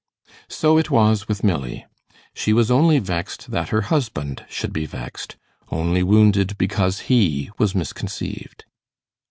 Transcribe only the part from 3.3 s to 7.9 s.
that her husband should be vexed only wounded because he was